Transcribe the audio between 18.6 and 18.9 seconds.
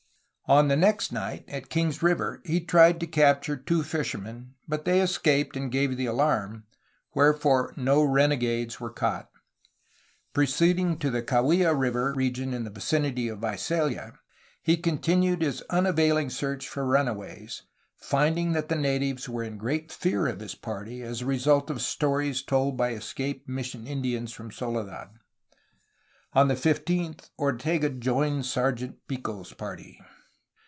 the